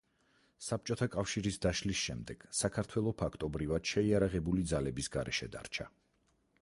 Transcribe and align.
საბჭოთა 0.67 1.07
კავშირის 1.15 1.59
დაშლის 1.65 1.99
შემდეგ 2.07 2.45
საქართველო 2.61 3.13
ფაქტობრივად 3.21 3.93
შეიარაღებული 3.93 4.65
ძალების 4.73 5.13
გარეშე 5.17 5.51
დარჩა. 5.59 5.87